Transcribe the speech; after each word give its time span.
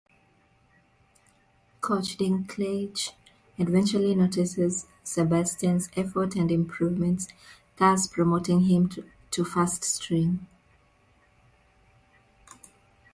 Coach 1.79 2.17
Dinklage 2.17 3.11
eventually 3.59 4.15
notices 4.15 4.87
"Sebastian's" 5.03 5.91
effort 5.95 6.35
and 6.35 6.49
improvement, 6.51 7.27
thus 7.77 8.07
promoting 8.07 8.61
him 8.61 8.89
to 9.29 9.43
first 9.43 9.83
string. 9.83 10.47